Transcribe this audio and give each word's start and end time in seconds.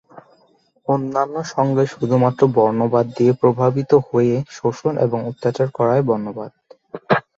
অন্যান্য 0.87 1.35
সংজ্ঞায় 1.53 1.91
শুধুমাত্র 1.93 2.41
বর্ণবাদ 2.55 3.05
দিয়ে 3.17 3.31
প্রভাবিত 3.41 3.91
হয়ে 4.07 4.35
শোষণ 4.57 4.93
এবং 5.05 5.19
অত্যাচার 5.29 5.67
করাই 5.77 6.01
বর্ণবাদ। 6.09 6.51